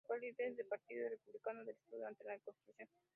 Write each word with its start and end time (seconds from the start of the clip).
Fue 0.07 0.15
el 0.15 0.23
líder 0.23 0.55
del 0.55 0.65
partido 0.65 1.07
republicano 1.09 1.59
del 1.63 1.75
estado 1.75 1.97
durante 1.99 2.23
la 2.23 2.33
reconstrucción. 2.33 2.89